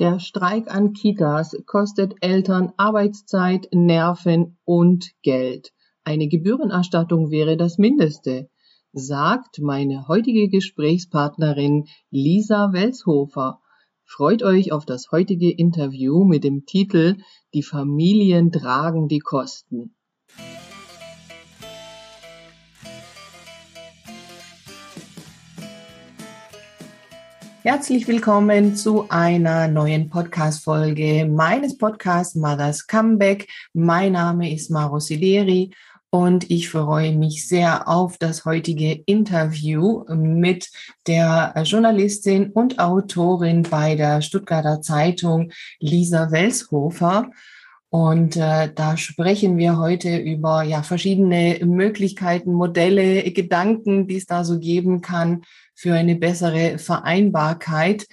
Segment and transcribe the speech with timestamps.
[0.00, 5.74] Der Streik an Kitas kostet Eltern Arbeitszeit, Nerven und Geld.
[6.04, 8.48] Eine Gebührenerstattung wäre das Mindeste,
[8.94, 13.60] sagt meine heutige Gesprächspartnerin Lisa Welshofer.
[14.06, 17.18] Freut euch auf das heutige Interview mit dem Titel
[17.52, 19.94] Die Familien tragen die Kosten.
[27.62, 33.48] Herzlich willkommen zu einer neuen Podcast-Folge meines Podcasts Mothers Comeback.
[33.74, 35.70] Mein Name ist Maro Sideri
[36.08, 40.70] und ich freue mich sehr auf das heutige Interview mit
[41.06, 47.30] der Journalistin und Autorin bei der Stuttgarter Zeitung Lisa Welshofer.
[47.90, 54.44] Und äh, da sprechen wir heute über ja verschiedene Möglichkeiten, Modelle, Gedanken, die es da
[54.44, 55.42] so geben kann
[55.80, 58.06] für eine bessere Vereinbarkeit.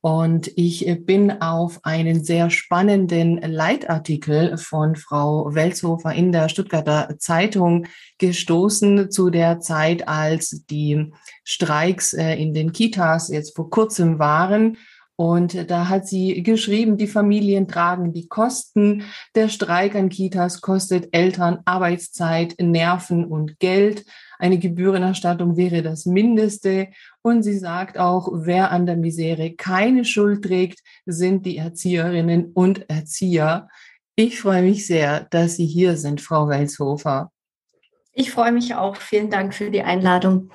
[0.00, 7.86] Und ich bin auf einen sehr spannenden Leitartikel von Frau Welshofer in der Stuttgarter Zeitung
[8.18, 11.12] gestoßen zu der Zeit, als die
[11.44, 14.76] Streiks äh, in den Kitas jetzt vor kurzem waren.
[15.14, 19.04] Und da hat sie geschrieben, die Familien tragen die Kosten.
[19.36, 24.04] Der Streik an Kitas kostet Eltern Arbeitszeit, Nerven und Geld.
[24.40, 26.88] Eine Gebührenerstattung wäre das Mindeste.
[27.22, 32.90] Und sie sagt auch, wer an der Misere keine Schuld trägt, sind die Erzieherinnen und
[32.90, 33.68] Erzieher.
[34.16, 37.30] Ich freue mich sehr, dass Sie hier sind, Frau Welshofer.
[38.12, 38.96] Ich freue mich auch.
[38.96, 40.50] Vielen Dank für die Einladung.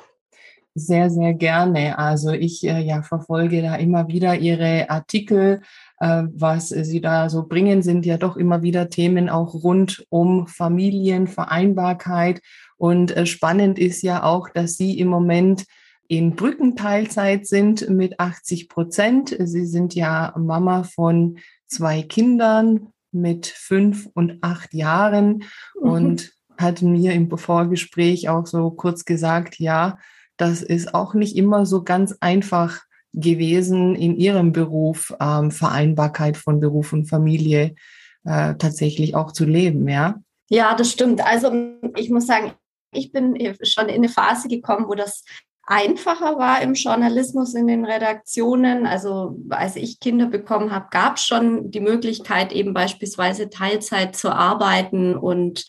[0.76, 1.98] Sehr, sehr gerne.
[1.98, 5.62] Also ich äh, ja, verfolge da immer wieder Ihre Artikel.
[6.00, 10.46] Äh, was Sie da so bringen, sind ja doch immer wieder Themen auch rund um
[10.46, 12.42] Familienvereinbarkeit.
[12.78, 15.66] Und äh, spannend ist ja auch, dass Sie im Moment
[16.08, 19.36] in Brückenteilzeit sind mit 80 Prozent.
[19.40, 25.44] Sie sind ja Mama von zwei Kindern mit fünf und acht Jahren
[25.80, 25.90] mhm.
[25.90, 29.98] und hat mir im Vorgespräch auch so kurz gesagt, ja,
[30.38, 32.82] das ist auch nicht immer so ganz einfach
[33.14, 37.76] gewesen in ihrem Beruf, ähm, Vereinbarkeit von Beruf und Familie
[38.24, 40.20] äh, tatsächlich auch zu leben, ja?
[40.50, 41.26] Ja, das stimmt.
[41.26, 41.52] Also
[41.96, 42.54] ich muss sagen,
[42.94, 45.24] ich bin schon in eine Phase gekommen, wo das
[45.68, 48.88] einfacher war im Journalismus, in den Redaktionen.
[48.88, 54.32] Also als ich Kinder bekommen habe, gab es schon die Möglichkeit, eben beispielsweise Teilzeit zu
[54.32, 55.66] arbeiten und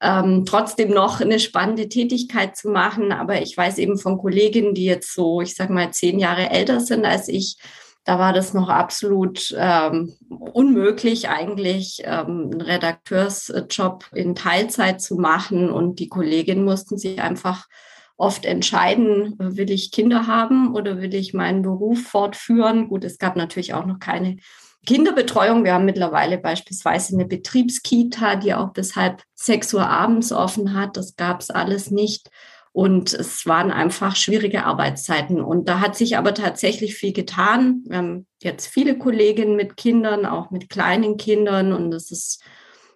[0.00, 3.12] ähm, trotzdem noch eine spannende Tätigkeit zu machen.
[3.12, 6.80] Aber ich weiß eben von Kolleginnen, die jetzt so, ich sag mal, zehn Jahre älter
[6.80, 7.58] sind als ich,
[8.04, 15.70] da war das noch absolut ähm, unmöglich, eigentlich ähm, einen Redakteursjob in Teilzeit zu machen.
[15.70, 17.66] Und die Kolleginnen mussten sich einfach
[18.16, 22.88] oft entscheiden, will ich Kinder haben oder will ich meinen Beruf fortführen.
[22.88, 24.36] Gut, es gab natürlich auch noch keine
[24.86, 25.64] Kinderbetreuung.
[25.64, 30.96] Wir haben mittlerweile beispielsweise eine Betriebskita, die auch bis halb sechs Uhr abends offen hat.
[30.96, 32.30] Das gab es alles nicht.
[32.72, 35.40] Und es waren einfach schwierige Arbeitszeiten.
[35.40, 37.82] Und da hat sich aber tatsächlich viel getan.
[37.86, 41.72] Wir haben jetzt viele Kolleginnen mit Kindern, auch mit kleinen Kindern.
[41.72, 42.42] Und es ist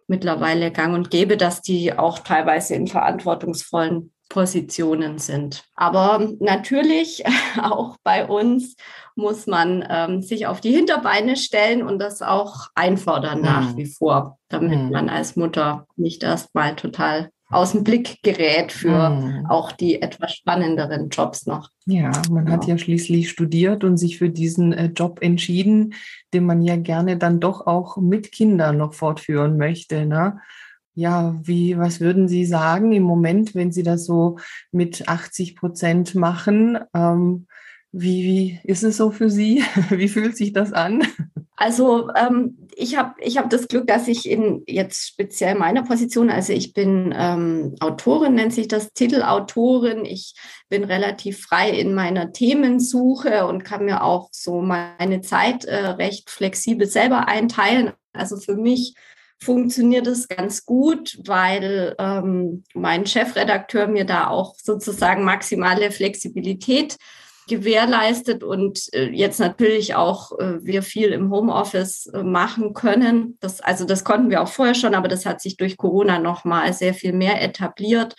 [0.07, 5.65] mittlerweile gang und gäbe, dass die auch teilweise in verantwortungsvollen Positionen sind.
[5.75, 7.23] Aber natürlich
[7.63, 8.77] auch bei uns
[9.15, 13.77] muss man ähm, sich auf die Hinterbeine stellen und das auch einfordern nach mhm.
[13.77, 14.91] wie vor, damit mhm.
[14.91, 19.47] man als Mutter nicht erstmal total aus dem Blick gerät für mhm.
[19.49, 21.69] auch die etwas spannenderen Jobs noch.
[21.85, 22.53] Ja, man ja.
[22.53, 25.95] hat ja schließlich studiert und sich für diesen äh, Job entschieden,
[26.33, 30.07] den man ja gerne dann doch auch mit Kindern noch fortführen möchte.
[30.07, 30.39] Ne?
[30.95, 34.39] Ja, wie, was würden Sie sagen im Moment, wenn Sie das so
[34.73, 36.79] mit 80 Prozent machen?
[36.95, 37.47] Ähm,
[37.93, 39.65] wie, wie ist es so für Sie?
[39.91, 41.03] Wie fühlt sich das an?
[41.57, 46.31] Also ähm, ich habe ich hab das Glück, dass ich in jetzt speziell meiner Position,
[46.31, 50.05] also ich bin ähm, Autorin, nennt sich das Titelautorin.
[50.05, 50.35] Ich
[50.69, 56.31] bin relativ frei in meiner Themensuche und kann mir auch so meine Zeit äh, recht
[56.31, 57.93] flexibel selber einteilen.
[58.13, 58.95] Also für mich
[59.43, 66.97] funktioniert es ganz gut, weil ähm, mein Chefredakteur mir da auch sozusagen maximale Flexibilität
[67.49, 73.39] gewährleistet und äh, jetzt natürlich auch äh, wir viel im Homeoffice äh, machen können.
[73.41, 76.45] Das, also das konnten wir auch vorher schon, aber das hat sich durch Corona noch
[76.45, 78.15] mal sehr viel mehr etabliert.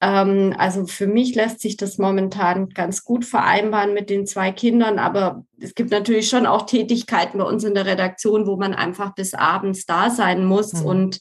[0.00, 4.98] Ähm, also für mich lässt sich das momentan ganz gut vereinbaren mit den zwei Kindern,
[4.98, 9.14] aber es gibt natürlich schon auch Tätigkeiten bei uns in der Redaktion, wo man einfach
[9.14, 10.86] bis abends da sein muss mhm.
[10.86, 11.20] und,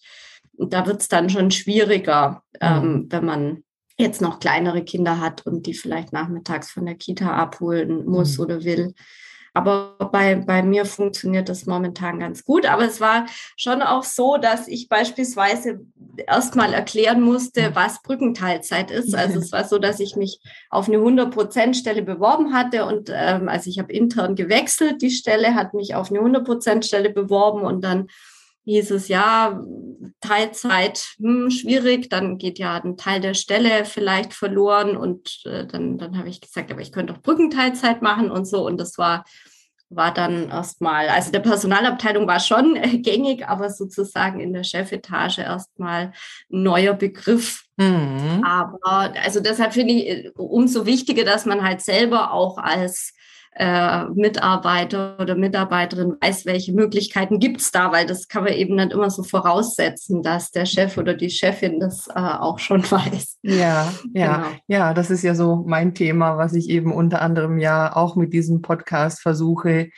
[0.56, 3.08] da wird es dann schon schwieriger, ähm, mhm.
[3.10, 3.64] wenn man
[3.98, 8.44] jetzt noch kleinere Kinder hat und die vielleicht nachmittags von der Kita abholen muss mhm.
[8.44, 8.94] oder will.
[9.54, 12.66] Aber bei, bei mir funktioniert das momentan ganz gut.
[12.66, 15.82] Aber es war schon auch so, dass ich beispielsweise
[16.28, 19.16] erstmal erklären musste, was Brückenteilzeit ist.
[19.16, 20.40] Also es war so, dass ich mich
[20.70, 25.74] auf eine 100%-Stelle beworben hatte und ähm, also ich habe intern gewechselt, die Stelle hat
[25.74, 28.08] mich auf eine 100%-Stelle beworben und dann
[28.66, 29.62] hieß es ja,
[30.22, 35.98] Teilzeit, hm, schwierig, dann geht ja ein Teil der Stelle vielleicht verloren und äh, dann,
[35.98, 39.26] dann habe ich gesagt, aber ich könnte auch Brückenteilzeit machen und so und das war,
[39.90, 45.40] war dann erstmal, also der Personalabteilung war schon äh, gängig, aber sozusagen in der Chefetage
[45.40, 46.12] erstmal
[46.52, 47.66] ein neuer Begriff.
[47.78, 48.44] Mhm.
[48.46, 53.14] Aber also deshalb finde ich äh, umso wichtiger, dass man halt selber auch als
[53.56, 58.76] äh, Mitarbeiter oder Mitarbeiterin weiß, welche Möglichkeiten gibt es da, weil das kann man eben
[58.76, 63.40] nicht immer so voraussetzen, dass der Chef oder die Chefin das äh, auch schon weiß.
[63.42, 64.48] Ja, ja, genau.
[64.68, 68.34] ja, das ist ja so mein Thema, was ich eben unter anderem ja auch mit
[68.34, 69.90] diesem Podcast versuche,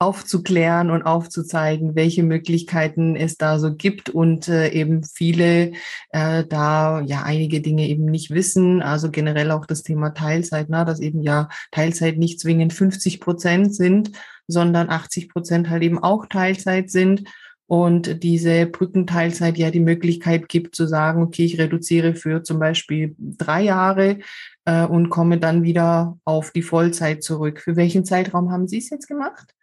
[0.00, 5.72] aufzuklären und aufzuzeigen, welche Möglichkeiten es da so gibt und äh, eben viele
[6.10, 8.80] äh, da ja einige Dinge eben nicht wissen.
[8.80, 13.74] Also generell auch das Thema Teilzeit, na, dass eben ja Teilzeit nicht zwingend 50 Prozent
[13.74, 14.12] sind,
[14.46, 17.24] sondern 80 Prozent halt eben auch Teilzeit sind
[17.68, 23.14] und diese Brückenteilzeit ja die Möglichkeit gibt zu sagen, okay, ich reduziere für zum Beispiel
[23.18, 24.20] drei Jahre
[24.64, 27.60] äh, und komme dann wieder auf die Vollzeit zurück.
[27.60, 29.54] Für welchen Zeitraum haben Sie es jetzt gemacht?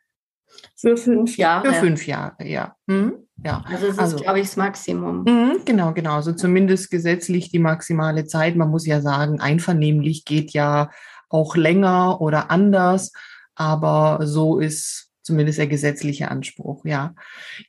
[0.75, 1.73] Für fünf Jahre.
[1.73, 2.75] Für fünf Jahre, ja.
[2.85, 3.13] Mhm.
[3.43, 3.63] ja.
[3.67, 5.23] Also das also, ist, glaube ich, das Maximum.
[5.23, 6.15] Mhm, genau, genau.
[6.15, 8.55] Also zumindest gesetzlich die maximale Zeit.
[8.55, 10.89] Man muss ja sagen, einvernehmlich geht ja
[11.29, 13.11] auch länger oder anders,
[13.55, 17.15] aber so ist zumindest der gesetzliche Anspruch, ja.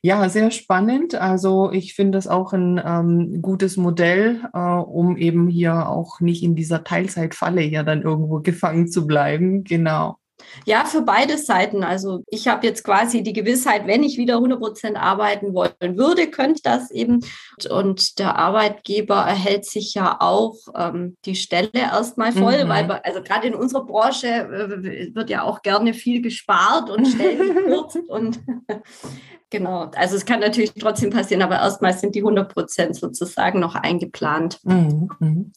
[0.03, 1.15] Ja, sehr spannend.
[1.15, 6.43] Also ich finde das auch ein ähm, gutes Modell, äh, um eben hier auch nicht
[6.43, 9.63] in dieser Teilzeitfalle ja dann irgendwo gefangen zu bleiben.
[9.63, 10.17] Genau.
[10.65, 11.83] Ja, für beide Seiten.
[11.83, 16.29] Also ich habe jetzt quasi die Gewissheit, wenn ich wieder 100 Prozent arbeiten wollen würde,
[16.29, 17.21] könnte das eben.
[17.69, 22.69] Und der Arbeitgeber erhält sich ja auch ähm, die Stelle erstmal voll, mhm.
[22.69, 27.55] weil also gerade in unserer Branche äh, wird ja auch gerne viel gespart und Stellen
[27.55, 28.39] gekürzt und
[29.49, 33.75] Genau, also es kann natürlich trotzdem passieren, aber erstmal sind die 100 Prozent sozusagen noch
[33.75, 34.59] eingeplant.
[34.63, 35.09] Mhm.
[35.19, 35.53] mhm.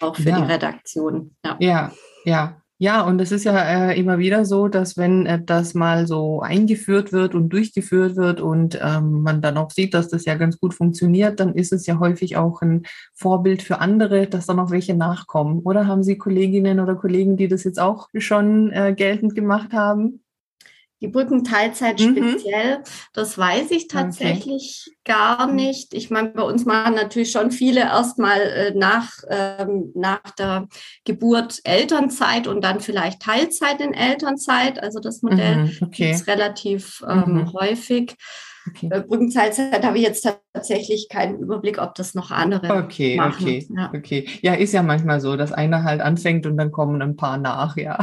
[0.00, 0.40] Auch für ja.
[0.40, 1.34] die Redaktion.
[1.44, 1.92] Ja, ja.
[2.24, 2.57] ja.
[2.80, 7.12] Ja, und es ist ja äh, immer wieder so, dass wenn das mal so eingeführt
[7.12, 10.74] wird und durchgeführt wird und ähm, man dann auch sieht, dass das ja ganz gut
[10.74, 12.84] funktioniert, dann ist es ja häufig auch ein
[13.14, 15.58] Vorbild für andere, dass dann auch welche nachkommen.
[15.64, 20.20] Oder haben Sie Kolleginnen oder Kollegen, die das jetzt auch schon äh, geltend gemacht haben?
[21.00, 22.16] Die Brückenteilzeit mhm.
[22.16, 24.96] speziell, das weiß ich tatsächlich okay.
[25.04, 25.94] gar nicht.
[25.94, 30.66] Ich meine, bei uns machen natürlich schon viele erstmal äh, nach, ähm, nach der
[31.04, 34.82] Geburt Elternzeit und dann vielleicht Teilzeit in Elternzeit.
[34.82, 35.78] Also das Modell mhm.
[35.82, 36.10] okay.
[36.10, 37.52] ist relativ ähm, mhm.
[37.52, 38.16] häufig.
[38.68, 38.88] Okay.
[38.90, 43.42] Äh, Brückenteilzeit habe ich jetzt tatsächlich keinen Überblick, ob das noch andere okay, machen.
[43.42, 43.92] Okay, ja.
[43.94, 44.28] okay.
[44.42, 47.76] Ja, ist ja manchmal so, dass einer halt anfängt und dann kommen ein paar nach,
[47.76, 47.98] ja.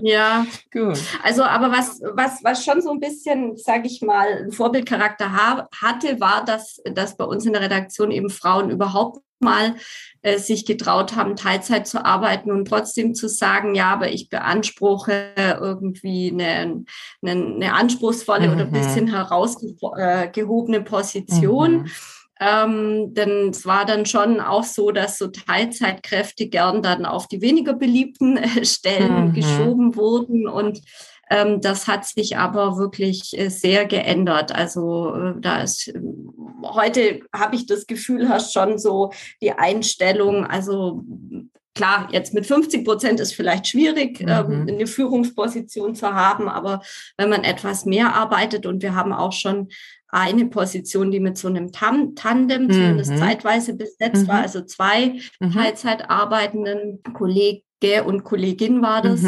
[0.00, 0.98] Ja, gut.
[1.22, 6.20] Also, aber was, was, was schon so ein bisschen, sage ich mal, ein Vorbildcharakter hatte,
[6.20, 9.74] war, dass, dass bei uns in der Redaktion eben Frauen überhaupt mal
[10.22, 15.32] äh, sich getraut haben, Teilzeit zu arbeiten und trotzdem zu sagen, ja, aber ich beanspruche
[15.36, 16.84] irgendwie eine,
[17.22, 18.54] eine, eine anspruchsvolle mhm.
[18.54, 21.82] oder ein bisschen herausgehobene Position.
[21.82, 21.90] Mhm.
[22.38, 27.40] Ähm, denn es war dann schon auch so, dass so Teilzeitkräfte gern dann auf die
[27.40, 29.32] weniger beliebten äh, Stellen mhm.
[29.32, 30.82] geschoben wurden und
[31.28, 34.54] ähm, das hat sich aber wirklich äh, sehr geändert.
[34.54, 35.92] Also äh, da ist
[36.62, 41.04] heute habe ich das Gefühl, hast schon so die Einstellung, also
[41.76, 44.28] Klar, jetzt mit 50 Prozent ist vielleicht schwierig, mhm.
[44.28, 46.80] ähm, eine Führungsposition zu haben, aber
[47.18, 49.68] wenn man etwas mehr arbeitet und wir haben auch schon
[50.08, 52.72] eine Position, die mit so einem Tam Tandem mhm.
[52.72, 54.28] zumindest zeitweise besetzt mhm.
[54.28, 55.52] war, also zwei mhm.
[55.52, 57.60] Teilzeit arbeitenden Kollege
[58.06, 59.20] und Kollegin war das.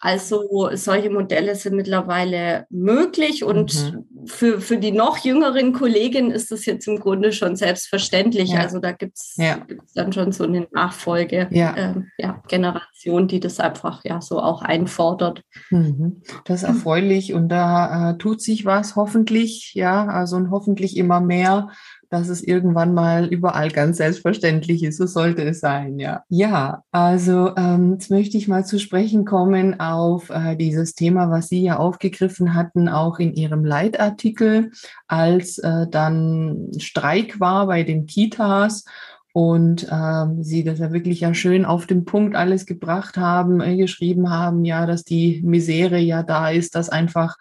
[0.00, 4.26] Also solche Modelle sind mittlerweile möglich und mhm.
[4.26, 8.50] für, für die noch jüngeren Kolleginnen ist das jetzt im Grunde schon selbstverständlich.
[8.50, 8.60] Ja.
[8.60, 9.66] Also da gibt es ja.
[9.94, 11.74] dann schon so eine Nachfolge, ja.
[11.76, 15.42] Ähm, ja, Generation, die das einfach ja so auch einfordert.
[15.70, 16.22] Mhm.
[16.44, 21.22] Das ist erfreulich und da äh, tut sich was hoffentlich, ja, also und hoffentlich immer
[21.22, 21.70] mehr
[22.16, 24.96] dass es irgendwann mal überall ganz selbstverständlich ist.
[24.96, 26.22] So sollte es sein, ja.
[26.28, 31.48] Ja, also ähm, jetzt möchte ich mal zu sprechen kommen auf äh, dieses Thema, was
[31.48, 34.70] Sie ja aufgegriffen hatten, auch in Ihrem Leitartikel,
[35.06, 38.84] als äh, dann Streik war bei den Kitas
[39.32, 43.76] und ähm, sie das ja wirklich ja schön auf den Punkt alles gebracht haben, äh,
[43.76, 47.36] geschrieben haben, ja, dass die Misere ja da ist, dass einfach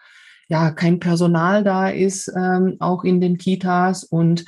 [0.47, 4.45] ja kein Personal da ist, ähm, auch in den Kitas und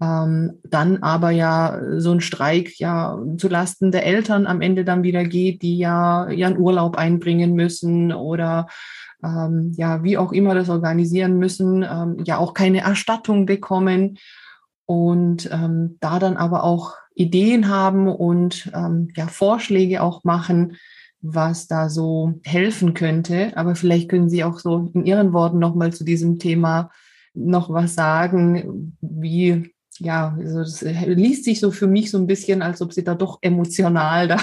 [0.00, 5.24] ähm, dann aber ja so ein Streik ja zulasten der Eltern am Ende dann wieder
[5.24, 8.66] geht, die ja ihren Urlaub einbringen müssen oder
[9.24, 14.18] ähm, ja, wie auch immer das organisieren müssen, ähm, ja auch keine Erstattung bekommen
[14.86, 20.76] und ähm, da dann aber auch Ideen haben und ähm, ja, Vorschläge auch machen,
[21.24, 23.56] was da so helfen könnte.
[23.56, 26.90] Aber vielleicht können Sie auch so in Ihren Worten nochmal zu diesem Thema
[27.32, 32.62] noch was sagen, wie ja, also das liest sich so für mich so ein bisschen,
[32.62, 34.38] als ob Sie da doch emotional da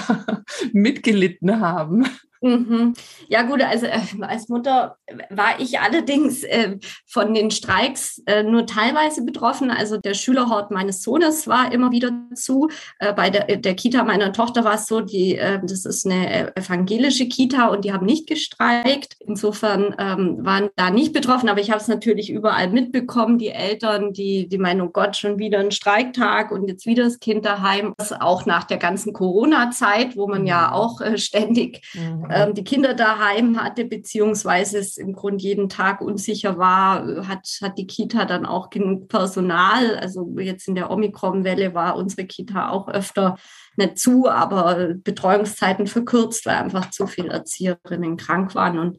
[0.72, 2.06] mitgelitten haben.
[2.42, 2.94] Mhm.
[3.28, 4.96] Ja gut, also äh, als Mutter
[5.30, 9.70] war ich allerdings äh, von den Streiks äh, nur teilweise betroffen.
[9.70, 12.68] Also der Schülerhort meines Sohnes war immer wieder zu.
[12.98, 16.54] Äh, bei der, der, Kita meiner Tochter war es so, die, äh, das ist eine
[16.56, 19.16] evangelische Kita und die haben nicht gestreikt.
[19.20, 23.38] Insofern ähm, waren da nicht betroffen, aber ich habe es natürlich überall mitbekommen.
[23.38, 27.20] Die Eltern, die, die meinen, oh Gott, schon wieder ein Streiktag und jetzt wieder das
[27.20, 27.94] Kind daheim.
[27.98, 30.72] Das auch nach der ganzen Corona-Zeit, wo man ja mhm.
[30.72, 36.00] auch äh, ständig mhm ähm, die Kinder daheim hatte, beziehungsweise es im Grunde jeden Tag
[36.00, 39.96] unsicher war, hat, hat die Kita dann auch genug Personal.
[39.96, 43.36] Also jetzt in der Omikron-Welle war unsere Kita auch öfter
[43.76, 48.78] nicht zu, aber Betreuungszeiten verkürzt, weil einfach zu viele Erzieherinnen krank waren.
[48.78, 48.98] Und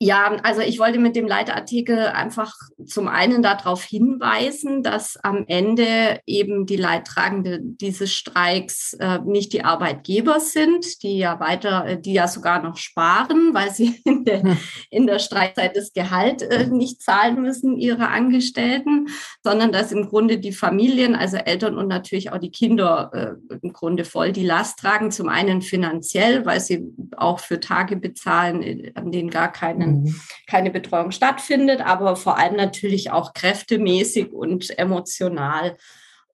[0.00, 2.54] ja, also ich wollte mit dem Leitartikel einfach
[2.86, 9.64] zum einen darauf hinweisen, dass am Ende eben die Leidtragenden dieses Streiks äh, nicht die
[9.64, 14.44] Arbeitgeber sind, die ja weiter, äh, die ja sogar noch sparen, weil sie in der,
[14.44, 14.56] hm.
[14.90, 19.08] in der Streikzeit das Gehalt äh, nicht zahlen müssen, ihre Angestellten,
[19.42, 23.72] sondern dass im Grunde die Familien, also Eltern und natürlich auch die Kinder äh, im
[23.72, 25.10] Grunde voll die Last tragen.
[25.10, 26.84] Zum einen finanziell, weil sie
[27.16, 30.20] auch für Tage bezahlen, äh, an denen gar keine mhm.
[30.46, 35.76] keine Betreuung stattfindet, aber vor allem natürlich auch kräftemäßig und emotional.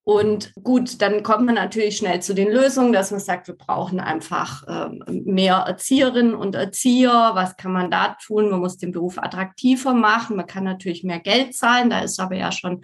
[0.05, 4.01] Und gut, dann kommt man natürlich schnell zu den Lösungen, dass man sagt, wir brauchen
[4.01, 7.31] einfach ähm, mehr Erzieherinnen und Erzieher.
[7.33, 8.51] Was kann man da tun?
[8.51, 10.37] Man muss den Beruf attraktiver machen.
[10.37, 11.89] Man kann natürlich mehr Geld zahlen.
[11.89, 12.83] Da ist aber ja schon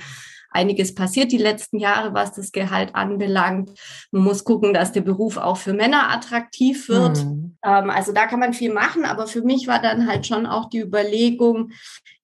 [0.51, 3.71] einiges passiert die letzten Jahre, was das Gehalt anbelangt.
[4.11, 7.25] Man muss gucken, dass der Beruf auch für Männer attraktiv wird.
[7.25, 7.57] Mhm.
[7.65, 10.69] Ähm, also da kann man viel machen, aber für mich war dann halt schon auch
[10.69, 11.73] die Überlegung,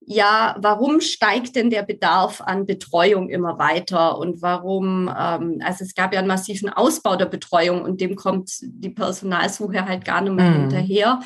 [0.09, 5.95] ja, warum steigt denn der Bedarf an Betreuung immer weiter und warum, ähm, also es
[5.97, 10.35] gab ja einen massiven Ausbau der Betreuung und dem kommt die Personalsuche halt gar nicht
[10.35, 10.61] mehr mm.
[10.61, 11.21] hinterher.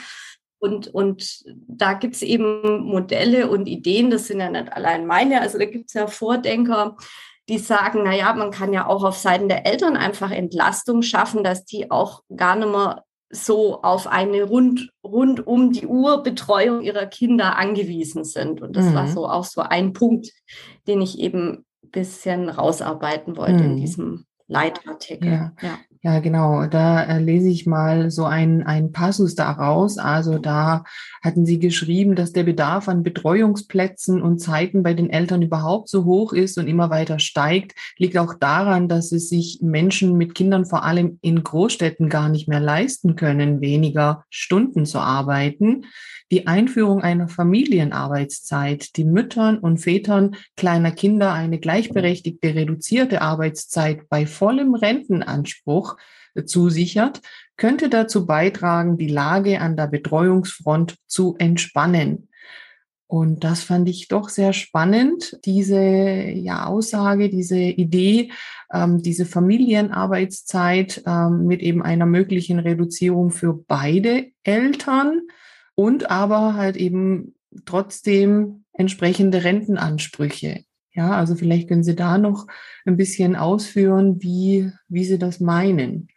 [0.60, 5.40] Und, und da gibt es eben Modelle und Ideen, das sind ja nicht allein meine,
[5.40, 6.96] also da gibt es ja Vordenker,
[7.48, 11.64] die sagen, naja, man kann ja auch auf Seiten der Eltern einfach Entlastung schaffen, dass
[11.64, 17.06] die auch gar nicht mehr so auf eine rund, rund um die Uhr Betreuung ihrer
[17.06, 18.60] Kinder angewiesen sind.
[18.60, 18.94] Und das mhm.
[18.94, 20.30] war so auch so ein Punkt,
[20.86, 23.70] den ich eben ein bisschen rausarbeiten wollte mhm.
[23.70, 25.32] in diesem Leitartikel.
[25.32, 25.52] Ja.
[25.62, 25.78] ja.
[26.02, 26.64] Ja, genau.
[26.64, 29.98] Da äh, lese ich mal so ein, ein Passus daraus.
[29.98, 30.84] Also da
[31.22, 36.06] hatten Sie geschrieben, dass der Bedarf an Betreuungsplätzen und Zeiten bei den Eltern überhaupt so
[36.06, 40.64] hoch ist und immer weiter steigt, liegt auch daran, dass es sich Menschen mit Kindern
[40.64, 45.84] vor allem in Großstädten gar nicht mehr leisten können, weniger Stunden zu arbeiten
[46.30, 54.26] die Einführung einer Familienarbeitszeit, die Müttern und Vätern kleiner Kinder eine gleichberechtigte reduzierte Arbeitszeit bei
[54.26, 55.96] vollem Rentenanspruch
[56.46, 57.20] zusichert,
[57.56, 62.28] könnte dazu beitragen, die Lage an der Betreuungsfront zu entspannen.
[63.10, 68.30] Und das fand ich doch sehr spannend, diese ja, Aussage, diese Idee,
[68.72, 75.22] ähm, diese Familienarbeitszeit ähm, mit eben einer möglichen Reduzierung für beide Eltern
[75.80, 77.34] und aber halt eben
[77.64, 80.64] trotzdem entsprechende Rentenansprüche.
[80.92, 82.46] Ja, also vielleicht können Sie da noch
[82.84, 86.08] ein bisschen ausführen, wie, wie Sie das meinen.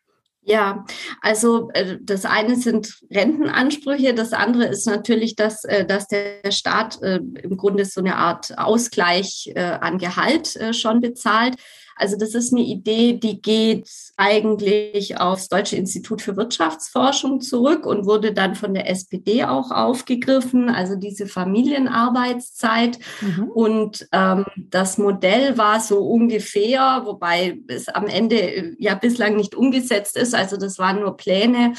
[0.42, 0.84] Ja,
[1.22, 7.02] also äh, das eine sind Rentenansprüche, das andere ist natürlich, dass, äh, dass der Staat
[7.02, 11.56] äh, im Grunde so eine Art Ausgleich an Gehalt schon bezahlt.
[11.96, 18.06] Also das ist eine Idee, die geht eigentlich aufs Deutsche Institut für Wirtschaftsforschung zurück und
[18.06, 23.00] wurde dann von der SPD auch aufgegriffen, also diese Familienarbeitszeit.
[23.22, 23.50] Mhm.
[23.50, 30.18] Und ähm, das Modell war so ungefähr, wobei es am Ende ja bislang nicht umgesetzt
[30.18, 31.74] ist, also das waren nur Pläne,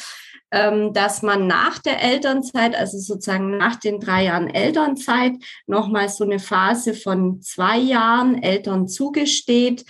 [0.93, 5.33] dass man nach der Elternzeit, also sozusagen nach den drei Jahren Elternzeit,
[5.67, 9.85] nochmal so eine Phase von zwei Jahren Eltern zugesteht,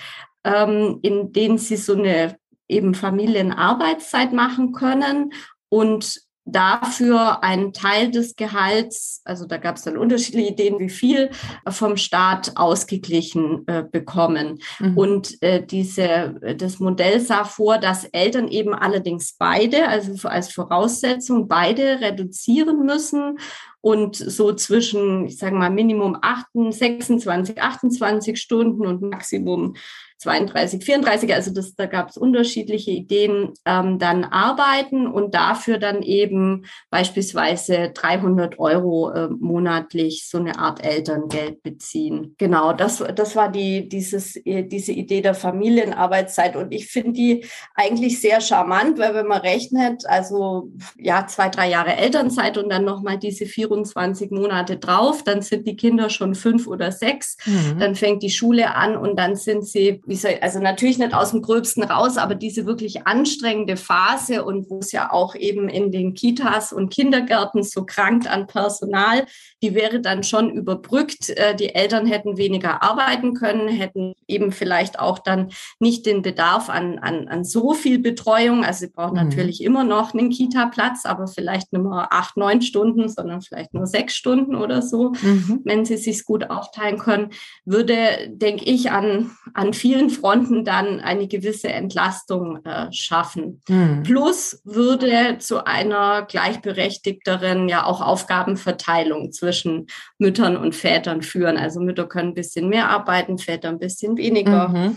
[0.44, 2.36] ähm, in denen sie so eine
[2.68, 5.32] eben Familienarbeitszeit machen können
[5.68, 11.30] und dafür einen Teil des Gehalts, also da gab es dann unterschiedliche Ideen, wie viel
[11.68, 14.60] vom Staat ausgeglichen äh, bekommen.
[14.78, 14.98] Mhm.
[14.98, 21.48] Und äh, diese, das Modell sah vor, dass Eltern eben allerdings beide, also als Voraussetzung
[21.48, 23.38] beide reduzieren müssen
[23.80, 29.74] und so zwischen, ich sage mal, Minimum 28, 26, 28 Stunden und Maximum
[30.18, 36.02] 32, 34, also das, da gab es unterschiedliche Ideen, ähm, dann arbeiten und dafür dann
[36.02, 42.34] eben beispielsweise 300 Euro äh, monatlich so eine Art Elterngeld beziehen.
[42.38, 47.46] Genau, das, das war die, dieses, äh, diese Idee der Familienarbeitszeit und ich finde die
[47.74, 52.84] eigentlich sehr charmant, weil wenn man rechnet, also ja, zwei, drei Jahre Elternzeit und dann
[52.84, 57.78] nochmal diese 24 Monate drauf, dann sind die Kinder schon fünf oder sechs, mhm.
[57.78, 61.30] dann fängt die Schule an und dann sind sie, wie soll, also natürlich nicht aus
[61.30, 65.90] dem Gröbsten raus, aber diese wirklich anstrengende Phase und wo es ja auch eben in
[65.90, 69.26] den Kitas und Kindergärten so krankt an Personal,
[69.62, 71.30] die wäre dann schon überbrückt.
[71.30, 76.68] Äh, die Eltern hätten weniger arbeiten können, hätten eben vielleicht auch dann nicht den Bedarf
[76.68, 78.64] an, an, an so viel Betreuung.
[78.64, 79.28] Also sie brauchen mhm.
[79.28, 83.86] natürlich immer noch einen Kita-Platz, aber vielleicht nicht mehr acht, neun Stunden, sondern vielleicht nur
[83.86, 85.60] sechs Stunden oder so, mhm.
[85.64, 87.30] wenn sie sich gut aufteilen können,
[87.64, 87.96] würde,
[88.28, 93.62] denke ich, an, an vielen Fronten dann eine gewisse Entlastung äh, schaffen.
[93.68, 94.02] Mhm.
[94.02, 99.86] Plus würde zu einer gleichberechtigteren, ja auch Aufgabenverteilung zwischen
[100.18, 101.56] Müttern und Vätern führen.
[101.56, 104.68] Also Mütter können ein bisschen mehr arbeiten, Väter ein bisschen weniger.
[104.68, 104.96] Mhm.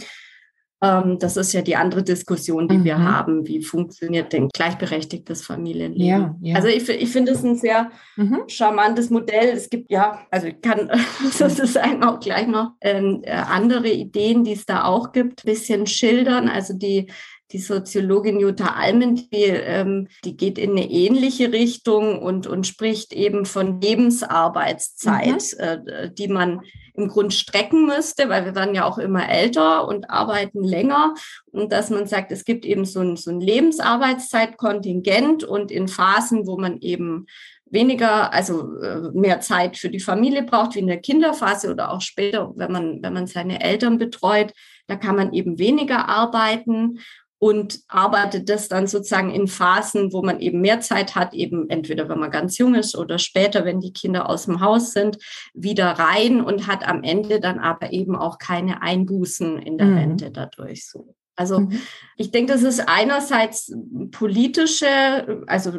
[0.82, 2.84] Ähm, das ist ja die andere Diskussion, die mhm.
[2.84, 3.48] wir haben.
[3.48, 6.06] Wie funktioniert denn gleichberechtigtes Familienleben?
[6.06, 6.56] Ja, ja.
[6.56, 8.44] Also ich, ich finde es ein sehr mhm.
[8.48, 9.50] charmantes Modell.
[9.50, 10.92] Es gibt ja, also ich kann
[11.32, 15.88] sozusagen auch gleich noch ähm, äh, andere Ideen, die es da auch gibt, ein bisschen
[15.88, 16.48] schildern.
[16.48, 17.08] Also die
[17.52, 23.14] die Soziologin Jutta Almend, die, ähm, die geht in eine ähnliche Richtung und, und spricht
[23.14, 25.88] eben von Lebensarbeitszeit, mhm.
[25.88, 26.62] äh, die man
[26.94, 31.14] im Grund strecken müsste, weil wir werden ja auch immer älter und arbeiten länger.
[31.52, 36.48] Und dass man sagt, es gibt eben so ein, so ein Lebensarbeitszeitkontingent und in Phasen,
[36.48, 37.28] wo man eben
[37.70, 42.02] weniger, also äh, mehr Zeit für die Familie braucht, wie in der Kinderphase oder auch
[42.02, 44.54] später, wenn man, wenn man seine Eltern betreut,
[44.88, 47.00] da kann man eben weniger arbeiten
[47.40, 52.10] und arbeitet das dann sozusagen in Phasen, wo man eben mehr Zeit hat, eben entweder
[52.10, 55.18] wenn man ganz jung ist oder später, wenn die Kinder aus dem Haus sind,
[55.54, 59.98] wieder rein und hat am Ende dann aber eben auch keine Einbußen in der mhm.
[59.98, 61.14] Rente dadurch so.
[61.36, 61.80] Also mhm.
[62.16, 63.72] ich denke, das ist einerseits
[64.12, 65.72] politische, also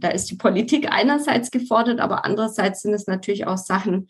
[0.00, 4.08] da ist die Politik einerseits gefordert, aber andererseits sind es natürlich auch Sachen,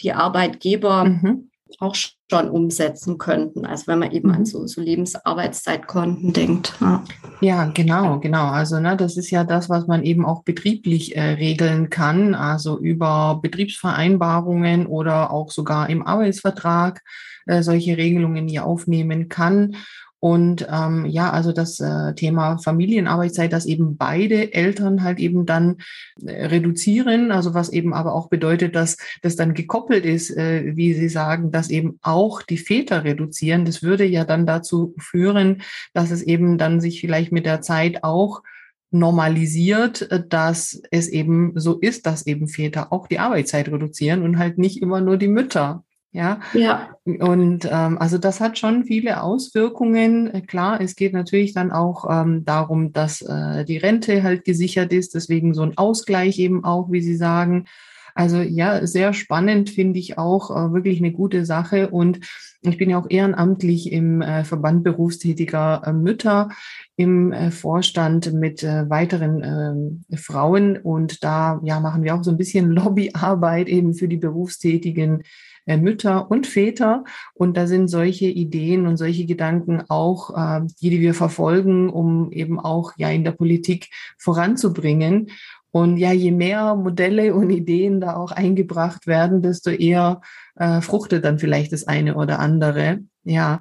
[0.00, 4.46] die Arbeitgeber mhm auch schon umsetzen könnten, als wenn man eben an mhm.
[4.46, 6.74] so, so Lebensarbeitszeitkonten denkt.
[6.80, 7.04] Ja.
[7.40, 8.46] ja, genau, genau.
[8.46, 12.78] Also ne, das ist ja das, was man eben auch betrieblich äh, regeln kann, also
[12.78, 17.02] über Betriebsvereinbarungen oder auch sogar im Arbeitsvertrag
[17.46, 19.76] äh, solche Regelungen hier aufnehmen kann.
[20.20, 25.76] Und ähm, ja, also das äh, Thema Familienarbeitszeit, dass eben beide Eltern halt eben dann
[26.24, 30.94] äh, reduzieren, also was eben aber auch bedeutet, dass das dann gekoppelt ist, äh, wie
[30.94, 33.64] Sie sagen, dass eben auch die Väter reduzieren.
[33.64, 35.62] Das würde ja dann dazu führen,
[35.94, 38.42] dass es eben dann sich vielleicht mit der Zeit auch
[38.90, 44.38] normalisiert, äh, dass es eben so ist, dass eben Väter auch die Arbeitszeit reduzieren und
[44.38, 45.84] halt nicht immer nur die Mütter.
[46.12, 46.40] Ja.
[46.54, 46.88] ja.
[47.04, 50.46] Und ähm, also das hat schon viele Auswirkungen.
[50.46, 55.14] Klar, es geht natürlich dann auch ähm, darum, dass äh, die Rente halt gesichert ist,
[55.14, 57.66] deswegen so ein Ausgleich eben auch, wie Sie sagen.
[58.14, 61.90] Also ja, sehr spannend finde ich auch, äh, wirklich eine gute Sache.
[61.90, 62.18] Und
[62.62, 66.48] ich bin ja auch ehrenamtlich im äh, Verband berufstätiger äh, Mütter
[66.96, 70.78] im äh, Vorstand mit äh, weiteren ähm, Frauen.
[70.78, 75.22] Und da ja, machen wir auch so ein bisschen Lobbyarbeit eben für die berufstätigen
[75.68, 77.04] äh, Mütter und Väter.
[77.34, 82.32] Und da sind solche Ideen und solche Gedanken auch, äh, die, die wir verfolgen, um
[82.32, 85.30] eben auch ja in der Politik voranzubringen.
[85.70, 90.22] Und ja, je mehr Modelle und Ideen da auch eingebracht werden, desto eher
[90.56, 93.00] äh, fruchtet dann vielleicht das eine oder andere.
[93.24, 93.60] Ja.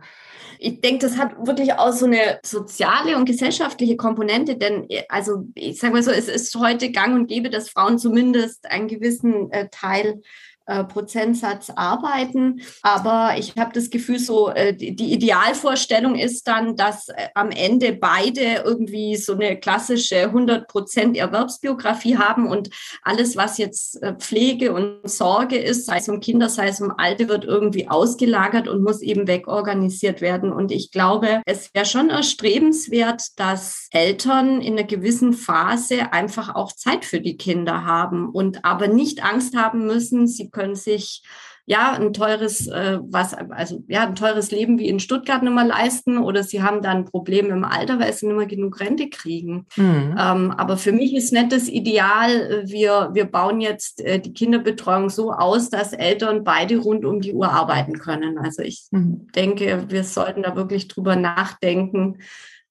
[0.59, 5.79] Ich denke, das hat wirklich auch so eine soziale und gesellschaftliche Komponente, denn also ich
[5.79, 9.67] sage mal so, es ist heute gang und gäbe, dass Frauen zumindest einen gewissen äh,
[9.69, 10.21] Teil
[10.67, 12.61] äh, Prozentsatz arbeiten.
[12.81, 17.93] Aber ich habe das Gefühl, so äh, die Idealvorstellung ist dann, dass äh, am Ende
[17.93, 22.69] beide irgendwie so eine klassische 100 Prozent Erwerbsbiografie haben und
[23.01, 26.93] alles, was jetzt äh, Pflege und Sorge ist, sei es um Kinder, sei es um
[26.97, 30.51] Alte, wird irgendwie ausgelagert und muss eben wegorganisiert werden.
[30.51, 36.73] Und ich glaube, es wäre schon erstrebenswert, dass Eltern in einer gewissen Phase einfach auch
[36.73, 41.21] Zeit für die Kinder haben und aber nicht Angst haben müssen, sie können sich
[41.69, 45.65] ja ein teures äh, was also ja ein teures Leben wie in Stuttgart nicht mehr
[45.65, 49.67] leisten oder sie haben dann Probleme im Alter, weil sie nicht mehr genug Rente kriegen.
[49.75, 50.15] Mhm.
[50.17, 52.63] Ähm, aber für mich ist nicht das Ideal.
[52.65, 57.33] Wir wir bauen jetzt äh, die Kinderbetreuung so aus, dass Eltern beide rund um die
[57.33, 58.37] Uhr arbeiten können.
[58.37, 59.27] Also ich mhm.
[59.35, 62.19] denke, wir sollten da wirklich drüber nachdenken,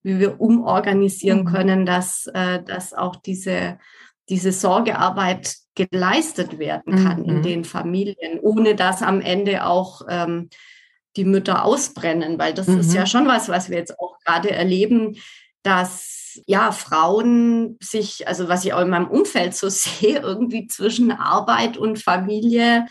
[0.03, 1.47] wie wir umorganisieren mhm.
[1.47, 3.79] können, dass äh, dass auch diese
[4.31, 7.29] diese Sorgearbeit geleistet werden kann mhm.
[7.29, 10.49] in den Familien, ohne dass am Ende auch ähm,
[11.17, 12.81] die Mütter ausbrennen, weil das mhm.
[12.81, 13.07] ist ja mhm.
[13.07, 15.17] schon was, was wir jetzt auch gerade erleben,
[15.63, 21.13] dass ja Frauen sich, also was ich auch in meinem Umfeld so sehe, irgendwie zwischen
[21.13, 22.87] Arbeit und Familie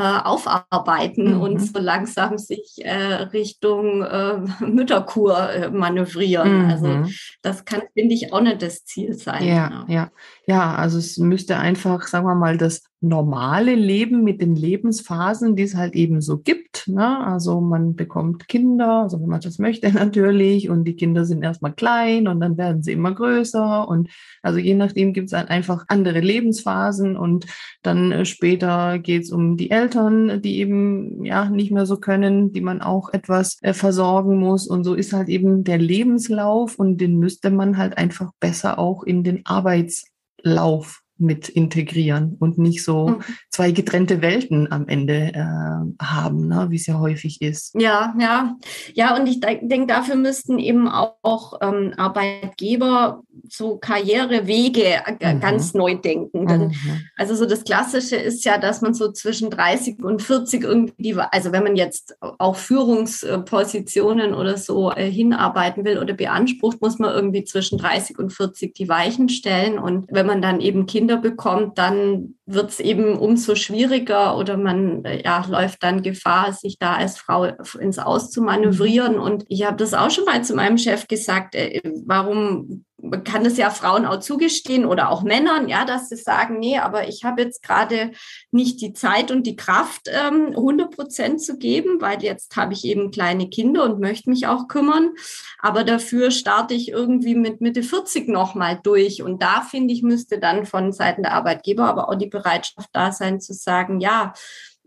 [0.00, 1.40] aufarbeiten mhm.
[1.40, 6.70] und so langsam sich äh, Richtung äh, Mütterkur äh, manövrieren.
[6.70, 7.02] Also mhm.
[7.02, 9.44] Also das kann, finde ich, auch nicht das Ziel sein.
[9.44, 10.10] Ja, ja, ja.
[10.46, 15.64] Ja, also es müsste einfach, sagen wir mal, das normale Leben mit den Lebensphasen, die
[15.64, 16.86] es halt eben so gibt.
[16.86, 17.26] Ne?
[17.26, 21.72] Also man bekommt Kinder, also wenn man das möchte natürlich, und die Kinder sind erstmal
[21.72, 23.88] klein und dann werden sie immer größer.
[23.88, 24.08] Und
[24.40, 27.46] also je nachdem gibt es dann einfach andere Lebensphasen und
[27.82, 32.52] dann äh, später geht es um die Eltern, die eben ja nicht mehr so können,
[32.52, 34.68] die man auch etwas äh, versorgen muss.
[34.68, 39.02] Und so ist halt eben der Lebenslauf und den müsste man halt einfach besser auch
[39.02, 43.22] in den Arbeitslauf mit integrieren und nicht so mhm.
[43.52, 47.74] Zwei getrennte Welten am Ende äh, haben, ne, wie es ja häufig ist.
[47.78, 48.56] Ja, ja,
[48.94, 55.40] ja, und ich denke, dafür müssten eben auch, auch ähm, Arbeitgeber so Karrierewege äh, mhm.
[55.40, 56.46] ganz neu denken.
[56.46, 57.02] Denn, mhm.
[57.16, 61.52] Also so das Klassische ist ja, dass man so zwischen 30 und 40 irgendwie, also
[61.52, 67.44] wenn man jetzt auch Führungspositionen oder so äh, hinarbeiten will oder beansprucht, muss man irgendwie
[67.44, 69.78] zwischen 30 und 40 die Weichen stellen.
[69.78, 74.56] Und wenn man dann eben Kinder Kinder bekommt, dann wird es eben umso schwieriger oder
[74.56, 77.44] man äh, ja, läuft dann Gefahr, sich da als Frau
[77.78, 79.18] ins Aus zu manövrieren.
[79.18, 83.44] Und ich habe das auch schon mal zu meinem Chef gesagt, äh, warum man kann
[83.44, 87.24] es ja Frauen auch zugestehen oder auch Männern, ja, dass sie sagen, nee, aber ich
[87.24, 88.12] habe jetzt gerade
[88.52, 92.84] nicht die Zeit und die Kraft, ähm, 100 Prozent zu geben, weil jetzt habe ich
[92.84, 95.10] eben kleine Kinder und möchte mich auch kümmern.
[95.58, 99.22] Aber dafür starte ich irgendwie mit Mitte 40 nochmal durch.
[99.22, 103.10] Und da finde ich, müsste dann von Seiten der Arbeitgeber aber auch die Bereitschaft da
[103.10, 104.32] sein zu sagen, ja,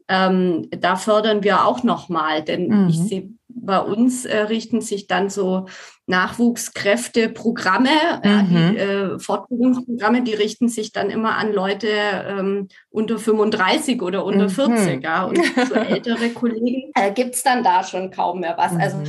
[0.08, 2.90] ähm, da fördern wir auch nochmal, denn mhm.
[2.90, 3.30] ich sehe,
[3.66, 5.68] bei uns äh, richten sich dann so
[6.08, 7.90] Nachwuchskräfteprogramme,
[8.24, 8.30] mhm.
[8.30, 14.24] ja, die äh, Fortbildungsprogramme, die richten sich dann immer an Leute ähm, unter 35 oder
[14.24, 14.50] unter mhm.
[14.50, 15.04] 40.
[15.04, 18.76] Ja, und so ältere Kollegen äh, gibt es dann da schon kaum mehr was.
[18.76, 19.00] Also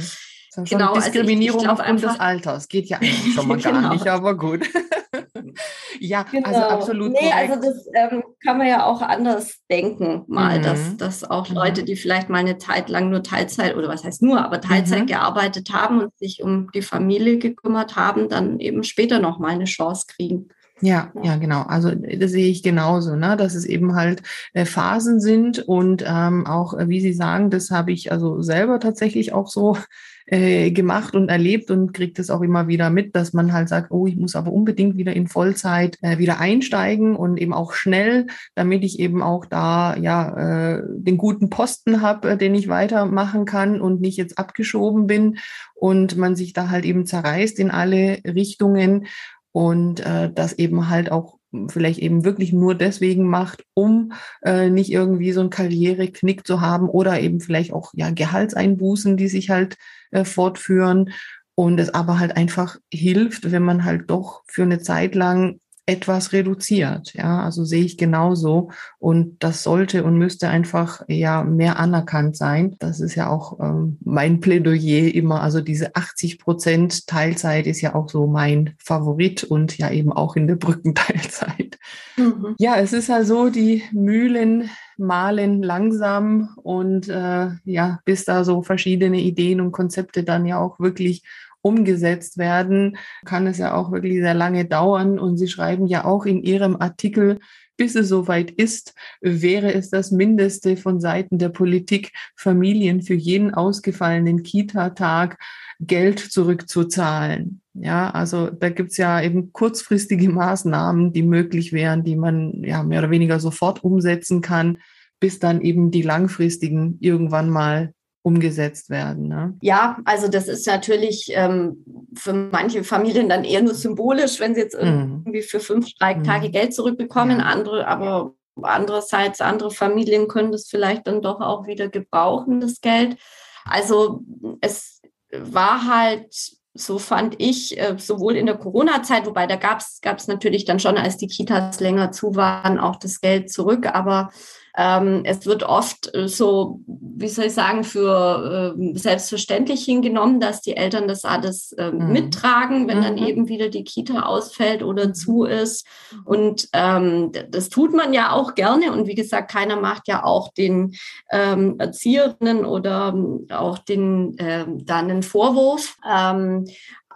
[0.56, 0.64] mhm.
[0.64, 3.92] genau, Diskriminierung also ich, ich aufgrund des Alters geht ja eigentlich schon mal gar genau.
[3.92, 4.66] nicht, aber gut.
[6.00, 6.48] ja, also genau.
[6.48, 7.12] also absolut.
[7.12, 7.50] Nee, korrekt.
[7.50, 10.62] also das ähm, kann man ja auch anders denken, mal, mhm.
[10.62, 11.56] dass, dass auch mhm.
[11.56, 15.02] Leute, die vielleicht mal eine Zeit lang nur Teilzeit oder was heißt nur, aber Teilzeit
[15.02, 15.06] mhm.
[15.06, 19.64] gearbeitet haben und sich um die Familie gekümmert haben, dann eben später noch mal eine
[19.64, 20.48] Chance kriegen.
[20.82, 21.62] Ja, ja, genau.
[21.62, 23.36] Also das sehe ich genauso, ne?
[23.38, 27.70] dass es eben halt äh, Phasen sind und ähm, auch, äh, wie Sie sagen, das
[27.70, 29.78] habe ich also selber tatsächlich auch so
[30.26, 33.90] äh, gemacht und erlebt und kriegt es auch immer wieder mit, dass man halt sagt,
[33.92, 38.26] oh, ich muss aber unbedingt wieder in Vollzeit äh, wieder einsteigen und eben auch schnell,
[38.54, 43.44] damit ich eben auch da ja äh, den guten Posten habe, äh, den ich weitermachen
[43.44, 45.38] kann und nicht jetzt abgeschoben bin
[45.74, 49.06] und man sich da halt eben zerreißt in alle Richtungen
[49.52, 51.36] und äh, das eben halt auch
[51.68, 56.88] vielleicht eben wirklich nur deswegen macht, um äh, nicht irgendwie so einen Karriereknick zu haben
[56.88, 59.76] oder eben vielleicht auch ja Gehaltseinbußen, die sich halt
[60.11, 61.11] äh, fortführen
[61.54, 66.33] und es aber halt einfach hilft, wenn man halt doch für eine Zeit lang etwas
[66.33, 67.14] reduziert.
[67.14, 68.70] Ja, also sehe ich genauso.
[68.99, 72.75] Und das sollte und müsste einfach ja mehr anerkannt sein.
[72.81, 75.42] Das ist ja auch ähm, mein Plädoyer immer.
[75.42, 80.35] Also diese 80 Prozent Teilzeit ist ja auch so mein Favorit und ja eben auch
[80.35, 81.79] in der Brückenteilzeit.
[82.16, 82.57] Mhm.
[82.59, 84.68] Ja, es ist ja so, die Mühlen
[84.99, 90.81] malen langsam und äh, ja, bis da so verschiedene Ideen und Konzepte dann ja auch
[90.81, 91.22] wirklich
[91.66, 95.18] umgesetzt werden, kann es ja auch wirklich sehr lange dauern.
[95.18, 97.38] Und Sie schreiben ja auch in Ihrem Artikel,
[97.76, 103.52] bis es soweit ist, wäre es das Mindeste von Seiten der Politik, Familien für jeden
[103.52, 105.38] ausgefallenen Kita-Tag
[105.81, 107.61] Geld zurückzuzahlen.
[107.74, 113.00] Ja, also da gibt's ja eben kurzfristige Maßnahmen, die möglich wären, die man ja mehr
[113.00, 114.79] oder weniger sofort umsetzen kann,
[115.20, 117.92] bis dann eben die langfristigen irgendwann mal
[118.26, 119.28] umgesetzt werden.
[119.28, 119.56] Ne?
[119.62, 124.62] Ja, also das ist natürlich ähm, für manche Familien dann eher nur symbolisch, wenn sie
[124.62, 125.22] jetzt mhm.
[125.24, 126.52] irgendwie für fünf Streiktage mhm.
[126.52, 127.38] Geld zurückbekommen.
[127.38, 127.44] Ja.
[127.44, 133.16] Andere, aber andererseits, andere Familien können das vielleicht dann doch auch wieder gebrauchen, das Geld.
[133.64, 134.24] Also
[134.60, 136.34] es war halt
[136.78, 140.98] so fand ich, äh, sowohl in der Corona-Zeit, wobei da gab es natürlich dann schon,
[140.98, 143.86] als die Kitas länger zu waren, auch das Geld zurück.
[143.86, 144.30] Aber
[144.76, 150.60] ähm, es wird oft äh, so, wie soll ich sagen, für äh, selbstverständlich hingenommen, dass
[150.60, 152.12] die Eltern das alles äh, mhm.
[152.12, 153.02] mittragen, wenn mhm.
[153.02, 155.14] dann eben wieder die Kita ausfällt oder mhm.
[155.14, 155.86] zu ist.
[156.26, 158.92] Und ähm, das tut man ja auch gerne.
[158.92, 160.94] Und wie gesagt, keiner macht ja auch den
[161.32, 165.96] ähm, Erzieherinnen oder ähm, auch den äh, dann einen Vorwurf.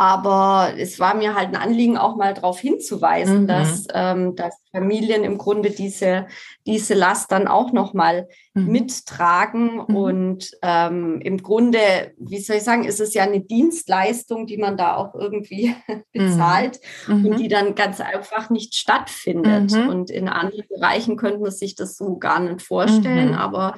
[0.01, 3.47] Aber es war mir halt ein Anliegen, auch mal darauf hinzuweisen, mhm.
[3.47, 6.27] dass, ähm, dass Familien im Grunde diese,
[6.67, 8.67] diese Last dann auch nochmal mhm.
[8.67, 9.75] mittragen.
[9.75, 9.97] Mhm.
[9.97, 14.79] Und ähm, im Grunde, wie soll ich sagen, ist es ja eine Dienstleistung, die man
[14.79, 15.75] da auch irgendwie
[16.15, 17.27] bezahlt mhm.
[17.27, 19.73] und die dann ganz einfach nicht stattfindet.
[19.73, 19.89] Mhm.
[19.89, 23.33] Und in anderen Bereichen könnte man sich das so gar nicht vorstellen.
[23.33, 23.39] Mhm.
[23.39, 23.77] Aber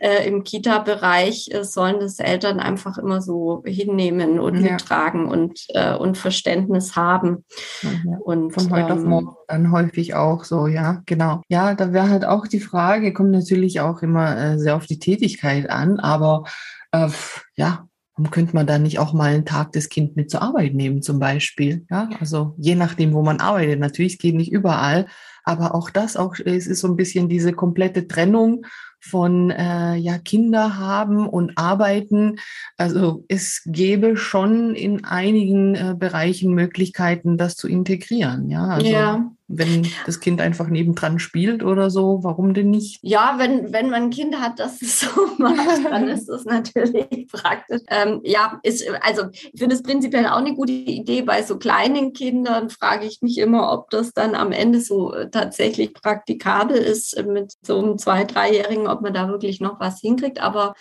[0.00, 4.72] äh, im Kita-Bereich äh, sollen das Eltern einfach immer so hinnehmen und ja.
[4.72, 7.44] mittragen und, äh, und Verständnis haben.
[7.82, 8.18] Ja.
[8.20, 11.42] Und, Von heute ähm, auf morgen dann häufig auch so, ja, genau.
[11.48, 14.98] Ja, da wäre halt auch die Frage, kommt natürlich auch immer äh, sehr auf die
[14.98, 16.44] Tätigkeit an, aber
[16.92, 17.08] äh,
[17.56, 20.74] ja, Warum könnte man da nicht auch mal einen Tag das Kind mit zur Arbeit
[20.74, 21.86] nehmen, zum Beispiel?
[21.90, 23.80] Ja, also je nachdem, wo man arbeitet.
[23.80, 25.06] Natürlich, es geht nicht überall,
[25.44, 28.66] aber auch das, auch es ist so ein bisschen diese komplette Trennung
[29.02, 32.36] von äh, ja Kinder haben und arbeiten.
[32.76, 38.48] Also es gäbe schon in einigen äh, Bereichen Möglichkeiten, das zu integrieren.
[38.48, 42.98] Ja, also ja wenn das Kind einfach nebendran spielt oder so, warum denn nicht?
[43.02, 47.26] Ja, wenn, wenn man ein Kind hat, das es so macht, dann ist das natürlich
[47.32, 47.82] praktisch.
[47.88, 51.22] Ähm, ja, ist, also ich finde es prinzipiell auch eine gute Idee.
[51.22, 55.30] Bei so kleinen Kindern frage ich mich immer, ob das dann am Ende so äh,
[55.30, 60.40] tatsächlich praktikabel ist mit so einem Zwei-, Dreijährigen, ob man da wirklich noch was hinkriegt.
[60.40, 60.74] Aber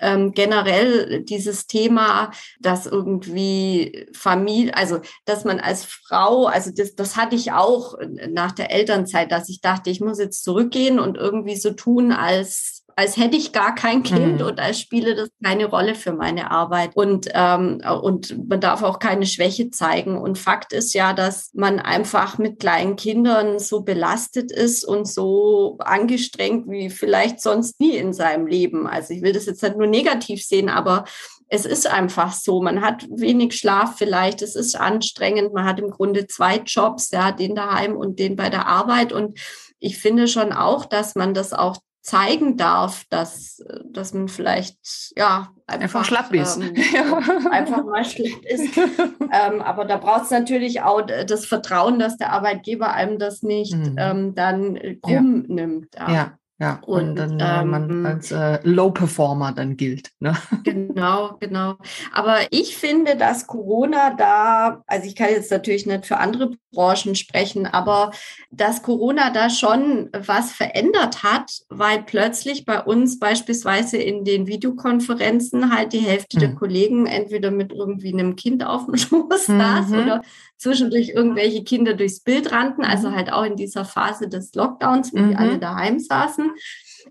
[0.00, 2.30] ähm, generell dieses Thema,
[2.60, 7.94] dass irgendwie Familie, also dass man als Frau, also das, das hatte ich auch
[8.30, 12.77] nach der Elternzeit, dass ich dachte, ich muss jetzt zurückgehen und irgendwie so tun, als
[12.98, 14.46] als hätte ich gar kein Kind mhm.
[14.48, 16.96] und als spiele das keine Rolle für meine Arbeit.
[16.96, 20.18] Und, ähm, und man darf auch keine Schwäche zeigen.
[20.18, 25.76] Und Fakt ist ja, dass man einfach mit kleinen Kindern so belastet ist und so
[25.78, 28.88] angestrengt wie vielleicht sonst nie in seinem Leben.
[28.88, 31.04] Also ich will das jetzt nicht nur negativ sehen, aber
[31.46, 32.60] es ist einfach so.
[32.60, 35.52] Man hat wenig Schlaf vielleicht, es ist anstrengend.
[35.52, 39.12] Man hat im Grunde zwei Jobs, ja, den daheim und den bei der Arbeit.
[39.12, 39.38] Und
[39.78, 41.76] ich finde schon auch, dass man das auch
[42.08, 44.78] zeigen darf, dass, dass man vielleicht
[45.16, 46.56] ja einfach, einfach schlapp ist.
[46.56, 46.74] Ähm,
[47.50, 48.76] einfach mal schlecht ist.
[48.76, 53.74] ähm, aber da braucht es natürlich auch das Vertrauen, dass der Arbeitgeber einem das nicht
[53.74, 53.96] mhm.
[53.98, 55.54] ähm, dann krumm ja.
[55.54, 55.94] nimmt.
[55.96, 56.10] Ja.
[56.12, 56.38] ja.
[56.60, 60.10] Ja, und, und dann äh, ähm, man als äh, Low Performer dann gilt.
[60.18, 60.34] Ne?
[60.64, 61.76] Genau, genau.
[62.12, 67.14] Aber ich finde, dass Corona da, also ich kann jetzt natürlich nicht für andere Branchen
[67.14, 68.10] sprechen, aber
[68.50, 75.74] dass Corona da schon was verändert hat, weil plötzlich bei uns beispielsweise in den Videokonferenzen
[75.74, 76.40] halt die Hälfte mhm.
[76.40, 79.58] der Kollegen entweder mit irgendwie einem Kind auf dem Schoß mhm.
[79.58, 80.22] saß oder
[80.56, 83.16] zwischendurch irgendwelche Kinder durchs Bild rannten, also mhm.
[83.16, 85.30] halt auch in dieser Phase des Lockdowns, wo mhm.
[85.30, 86.50] die alle daheim saßen.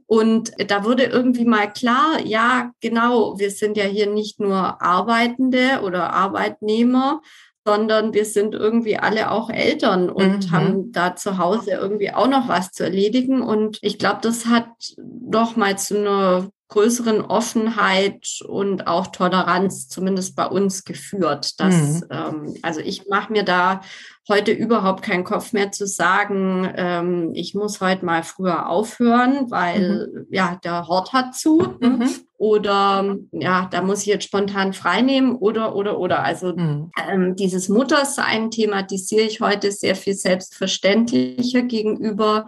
[0.05, 5.81] Und da wurde irgendwie mal klar, ja, genau, wir sind ja hier nicht nur Arbeitende
[5.83, 7.21] oder Arbeitnehmer,
[7.67, 10.51] sondern wir sind irgendwie alle auch Eltern und mhm.
[10.51, 13.41] haben da zu Hause irgendwie auch noch was zu erledigen.
[13.41, 20.35] Und ich glaube, das hat doch mal zu einer größeren Offenheit und auch Toleranz zumindest
[20.35, 21.59] bei uns geführt.
[21.59, 22.03] Dass, mhm.
[22.11, 23.81] ähm, also ich mache mir da
[24.27, 30.09] heute überhaupt keinen Kopf mehr zu sagen, ähm, ich muss heute mal früher aufhören, weil
[30.13, 30.27] mhm.
[30.29, 31.75] ja der Hort hat zu.
[31.79, 31.89] Ne?
[31.89, 32.09] Mhm.
[32.37, 36.23] Oder ja, da muss ich jetzt spontan freinehmen oder oder oder.
[36.23, 36.91] Also mhm.
[37.09, 42.45] ähm, dieses Muttersein thematisiere ich heute sehr viel selbstverständlicher gegenüber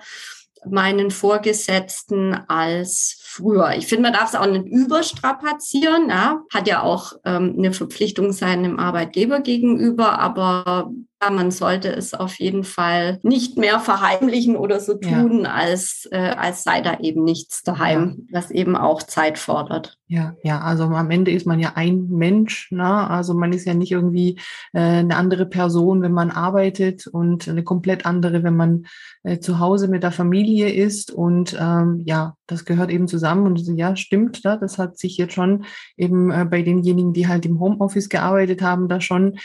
[0.68, 3.76] meinen Vorgesetzten als früher.
[3.78, 6.10] Ich finde, man darf es auch nicht überstrapazieren.
[6.10, 6.42] Ja?
[6.54, 10.92] Hat ja auch ähm, eine Verpflichtung seinem Arbeitgeber gegenüber, aber
[11.30, 15.52] man sollte es auf jeden Fall nicht mehr verheimlichen oder so tun, ja.
[15.52, 18.40] als, äh, als sei da eben nichts daheim, ja.
[18.40, 19.98] was eben auch Zeit fordert.
[20.08, 23.10] Ja, ja, also am Ende ist man ja ein Mensch, ne?
[23.10, 24.40] Also man ist ja nicht irgendwie
[24.74, 28.86] äh, eine andere Person, wenn man arbeitet und eine komplett andere, wenn man
[29.24, 31.12] äh, zu Hause mit der Familie ist.
[31.12, 33.46] Und ähm, ja, das gehört eben zusammen.
[33.46, 37.46] Und ja, stimmt, da, das hat sich jetzt schon eben äh, bei denjenigen, die halt
[37.46, 39.38] im Homeoffice gearbeitet haben, da schon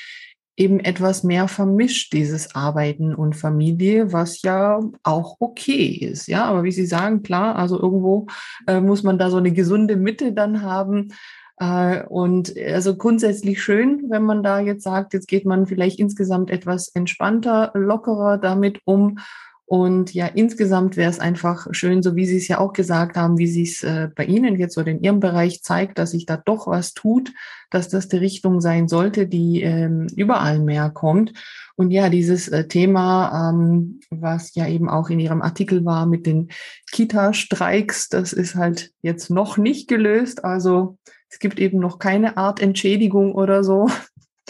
[0.57, 6.29] eben etwas mehr vermischt, dieses Arbeiten und Familie, was ja auch okay ist.
[6.29, 8.27] Ja, aber wie Sie sagen, klar, also irgendwo
[8.67, 11.12] äh, muss man da so eine gesunde Mitte dann haben.
[11.59, 16.51] Äh, und also grundsätzlich schön, wenn man da jetzt sagt, jetzt geht man vielleicht insgesamt
[16.51, 19.19] etwas entspannter, lockerer damit um
[19.66, 23.38] und ja, insgesamt wäre es einfach schön, so wie Sie es ja auch gesagt haben,
[23.38, 26.37] wie Sie es äh, bei Ihnen jetzt oder in Ihrem Bereich zeigt, dass sich da
[26.37, 27.33] doch was tut,
[27.70, 31.33] dass das die Richtung sein sollte, die ähm, überall mehr kommt.
[31.77, 36.27] Und ja, dieses äh, Thema, ähm, was ja eben auch in Ihrem Artikel war mit
[36.27, 36.50] den
[36.92, 40.44] Kita-Streiks, das ist halt jetzt noch nicht gelöst.
[40.44, 40.98] Also
[41.31, 43.88] es gibt eben noch keine Art Entschädigung oder so.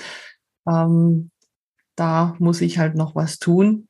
[0.68, 1.30] ähm,
[1.94, 3.86] da muss ich halt noch was tun.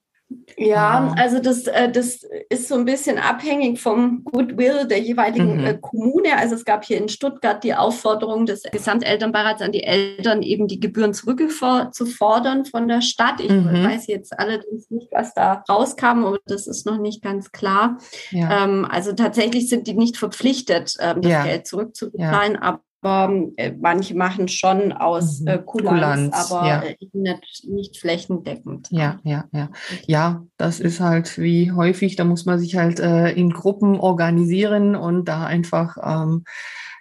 [0.56, 5.66] Ja, also das, äh, das ist so ein bisschen abhängig vom Goodwill der jeweiligen mhm.
[5.66, 6.36] Äh, Kommune.
[6.36, 10.80] Also es gab hier in Stuttgart die Aufforderung des Gesamtelternbeirats an die Eltern, eben die
[10.80, 13.40] Gebühren zurückzufordern von der Stadt.
[13.40, 13.84] Ich mhm.
[13.84, 17.98] weiß jetzt allerdings nicht, was da rauskam, aber das ist noch nicht ganz klar.
[18.30, 18.64] Ja.
[18.64, 21.44] Ähm, also tatsächlich sind die nicht verpflichtet, ähm, das ja.
[21.44, 22.62] Geld zurückzubezahlen, ja.
[22.62, 25.48] aber äh, manche machen schon aus mhm.
[25.48, 26.82] äh, Kulanz, Kulanz, aber ja.
[26.82, 28.88] Äh, nicht, nicht, flächendeckend.
[28.90, 29.70] Ja, ja, ja.
[30.06, 34.96] Ja, das ist halt wie häufig, da muss man sich halt äh, in Gruppen organisieren
[34.96, 36.44] und da einfach ähm,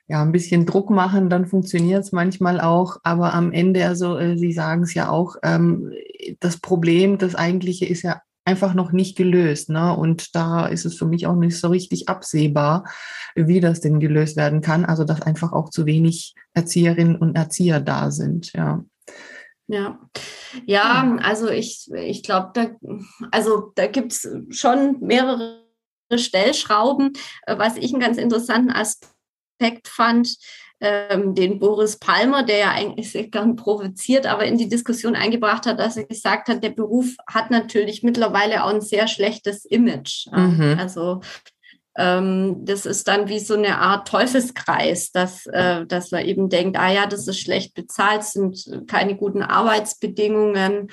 [0.07, 2.97] ja, ein bisschen Druck machen, dann funktioniert es manchmal auch.
[3.03, 5.91] Aber am Ende, also äh, Sie sagen es ja auch, ähm,
[6.39, 9.69] das Problem, das eigentliche ist ja einfach noch nicht gelöst.
[9.69, 9.95] Ne?
[9.95, 12.85] Und da ist es für mich auch nicht so richtig absehbar,
[13.35, 14.85] wie das denn gelöst werden kann.
[14.85, 18.53] Also dass einfach auch zu wenig Erzieherinnen und Erzieher da sind.
[18.53, 18.83] Ja.
[19.67, 19.97] Ja,
[20.65, 22.71] ja, also ich, ich glaube, da,
[23.31, 25.63] also da gibt es schon mehrere
[26.13, 27.13] Stellschrauben.
[27.47, 30.35] Was ich einen ganz interessanten Aspekt fand,
[30.83, 35.65] ähm, den Boris Palmer, der ja eigentlich sehr gern provoziert, aber in die Diskussion eingebracht
[35.65, 40.27] hat, dass er gesagt hat, der Beruf hat natürlich mittlerweile auch ein sehr schlechtes Image.
[40.33, 40.75] Mhm.
[40.77, 41.21] Also
[41.95, 46.77] ähm, das ist dann wie so eine Art Teufelskreis, dass, äh, dass man eben denkt,
[46.77, 50.89] ah ja, das ist schlecht bezahlt, sind keine guten Arbeitsbedingungen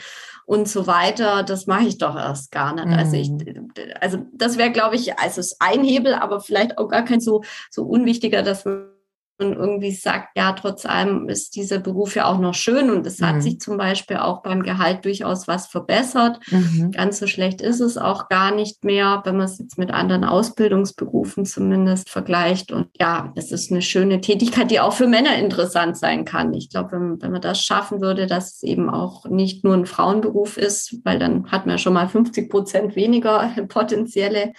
[0.47, 1.43] und so weiter.
[1.43, 2.87] Das mache ich doch erst gar nicht.
[2.87, 2.93] Mhm.
[2.93, 3.73] Also ich, mhm.
[4.01, 7.43] also das wäre, glaube ich, also ist ein Hebel, aber vielleicht auch gar kein so,
[7.71, 8.87] so unwichtiger, dass man
[9.41, 13.21] und irgendwie sagt, ja, trotz allem ist dieser Beruf ja auch noch schön und es
[13.21, 13.27] mhm.
[13.27, 16.41] hat sich zum Beispiel auch beim Gehalt durchaus was verbessert.
[16.51, 16.91] Mhm.
[16.93, 20.25] Ganz so schlecht ist es auch gar nicht mehr, wenn man es jetzt mit anderen
[20.25, 22.73] Ausbildungsberufen zumindest vergleicht.
[22.73, 26.55] Und ja, es ist eine schöne Tätigkeit, die auch für Männer interessant sein kann.
[26.55, 29.87] Ich glaube, wenn, wenn man das schaffen würde, dass es eben auch nicht nur ein
[29.87, 34.53] Frauenberuf ist, weil dann hat man schon mal 50 Prozent weniger potenzielle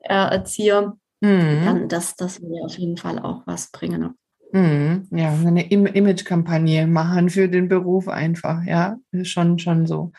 [0.00, 0.96] äh, Erzieher.
[1.20, 1.64] Mhm.
[1.64, 4.14] Dann das, das würde auf jeden Fall auch was bringen.
[4.52, 10.12] Mhm, ja, eine Image-Kampagne machen für den Beruf einfach, ja, schon, schon so.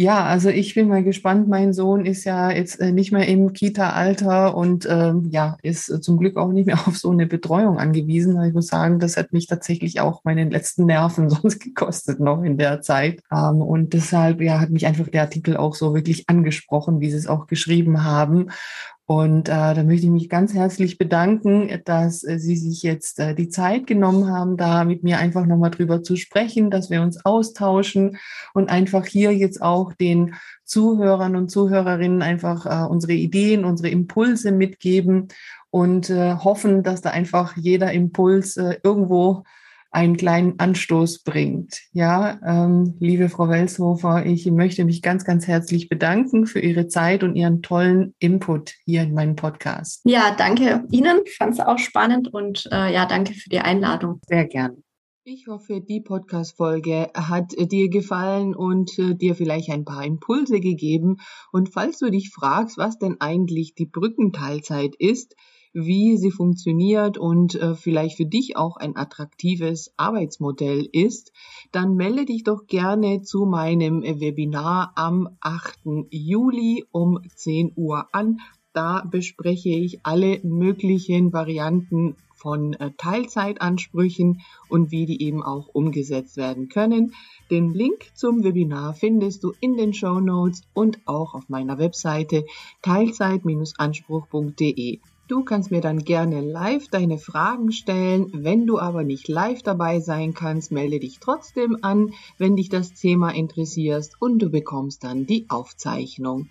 [0.00, 1.48] Ja, also ich bin mal gespannt.
[1.48, 6.00] Mein Sohn ist ja jetzt äh, nicht mehr im Kita-Alter und ähm, ja, ist äh,
[6.00, 8.40] zum Glück auch nicht mehr auf so eine Betreuung angewiesen.
[8.44, 12.58] Ich muss sagen, das hat mich tatsächlich auch meinen letzten Nerven sonst gekostet noch in
[12.58, 13.22] der Zeit.
[13.32, 17.16] Ähm, und deshalb ja, hat mich einfach der Artikel auch so wirklich angesprochen, wie Sie
[17.16, 18.50] es auch geschrieben haben.
[19.10, 23.34] Und äh, da möchte ich mich ganz herzlich bedanken, dass äh, Sie sich jetzt äh,
[23.34, 27.24] die Zeit genommen haben, da mit mir einfach nochmal drüber zu sprechen, dass wir uns
[27.24, 28.18] austauschen
[28.52, 34.52] und einfach hier jetzt auch den Zuhörern und Zuhörerinnen einfach äh, unsere Ideen, unsere Impulse
[34.52, 35.28] mitgeben
[35.70, 39.44] und äh, hoffen, dass da einfach jeder Impuls äh, irgendwo
[39.90, 41.80] einen kleinen Anstoß bringt.
[41.92, 47.22] Ja, ähm, liebe Frau Welshofer, ich möchte mich ganz, ganz herzlich bedanken für Ihre Zeit
[47.22, 50.02] und Ihren tollen Input hier in meinem Podcast.
[50.04, 51.20] Ja, danke Ihnen.
[51.24, 54.20] Ich fand es auch spannend und äh, ja, danke für die Einladung.
[54.26, 54.82] Sehr gern.
[55.30, 61.18] Ich hoffe, die Podcast-Folge hat dir gefallen und äh, dir vielleicht ein paar Impulse gegeben.
[61.52, 65.34] Und falls du dich fragst, was denn eigentlich die Brückenteilzeit ist,
[65.72, 71.32] wie sie funktioniert und äh, vielleicht für dich auch ein attraktives Arbeitsmodell ist,
[71.72, 75.78] dann melde dich doch gerne zu meinem Webinar am 8.
[76.10, 78.38] Juli um 10 Uhr an.
[78.72, 86.36] Da bespreche ich alle möglichen Varianten von äh, Teilzeitansprüchen und wie die eben auch umgesetzt
[86.36, 87.14] werden können.
[87.50, 92.46] Den Link zum Webinar findest du in den Show Notes und auch auf meiner Webseite
[92.82, 95.00] teilzeit-anspruch.de.
[95.28, 98.30] Du kannst mir dann gerne live deine Fragen stellen.
[98.32, 102.94] Wenn du aber nicht live dabei sein kannst, melde dich trotzdem an, wenn dich das
[102.94, 106.48] Thema interessiert und du bekommst dann die Aufzeichnung.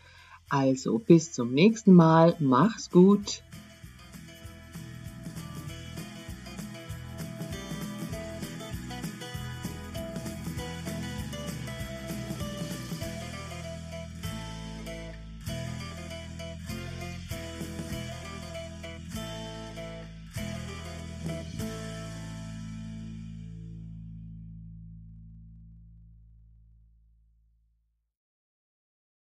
[0.48, 2.36] Also bis zum nächsten Mal.
[2.40, 3.42] Mach's gut.